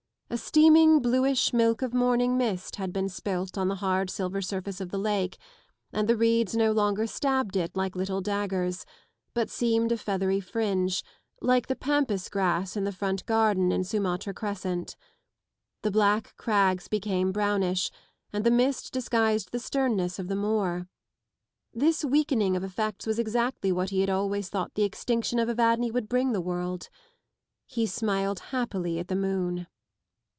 A 0.33 0.37
steaming 0.37 1.01
bluish 1.01 1.51
milk 1.51 1.81
of 1.81 1.93
morning 1.93 2.37
mist 2.37 2.77
had 2.77 2.93
been 2.93 3.09
spilt 3.09 3.57
on 3.57 3.67
the 3.67 3.75
hard 3.83 4.09
silver 4.09 4.41
surface 4.41 4.79
of 4.79 4.87
the 4.89 4.97
lake, 4.97 5.37
and 5.91 6.07
the 6.07 6.15
reeds 6.15 6.55
no 6.55 6.71
longer 6.71 7.05
stabbed 7.05 7.57
it 7.57 7.75
like 7.75 7.97
little 7.97 8.21
daggers, 8.21 8.85
but 9.33 9.49
seemed 9.49 9.91
a 9.91 9.97
feathery 9.97 10.39
fringe, 10.39 11.03
like 11.41 11.67
the 11.67 11.75
pampas 11.75 12.29
grass 12.29 12.77
in 12.77 12.85
the 12.85 12.93
front 12.93 13.25
garden 13.25 13.73
in 13.73 13.83
Sumatra 13.83 14.33
Crescent. 14.33 14.95
The 15.81 15.91
black 15.91 16.33
crags 16.37 16.87
became 16.87 17.33
brownish, 17.33 17.91
and 18.31 18.45
the 18.45 18.51
mist 18.51 18.93
disguised 18.93 19.51
the 19.51 19.59
sternness 19.59 20.17
of 20.17 20.29
the 20.29 20.37
moor. 20.37 20.87
This 21.73 22.05
weakening 22.05 22.55
of 22.55 22.63
effects 22.63 23.05
was 23.05 23.19
exactly 23.19 23.73
what 23.73 23.89
he 23.89 23.99
had 23.99 24.09
always 24.09 24.47
thought 24.47 24.75
the 24.75 24.83
extinction 24.85 25.39
of 25.39 25.49
Evadne 25.49 25.91
would 25.91 26.07
bring 26.07 26.31
the 26.31 26.39
world. 26.39 26.87
He 27.65 27.85
smiled 27.85 28.39
happily 28.39 28.97
at 28.97 29.09
the 29.09 29.15
moon. 29.17 29.67